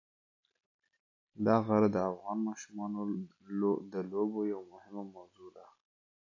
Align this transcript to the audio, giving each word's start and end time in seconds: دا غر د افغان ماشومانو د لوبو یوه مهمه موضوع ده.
دا 1.45 1.55
غر 1.65 1.83
د 1.95 1.97
افغان 2.11 2.37
ماشومانو 2.47 2.99
د 3.93 3.95
لوبو 4.11 4.39
یوه 4.53 4.65
مهمه 4.73 5.03
موضوع 5.15 5.49
ده. 5.57 5.65